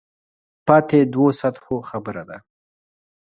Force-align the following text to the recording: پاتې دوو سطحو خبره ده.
پاتې 0.67 0.99
دوو 1.13 1.27
سطحو 1.41 1.75
خبره 1.89 2.23
ده. 2.29 2.37